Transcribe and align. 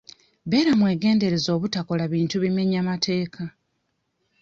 Beera 0.49 0.71
mwegendereza 0.79 1.49
obutakola 1.57 2.03
bintu 2.13 2.35
bimenya 2.43 2.79
mateeka. 2.89 3.43